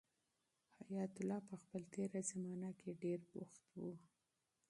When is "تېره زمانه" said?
1.93-2.69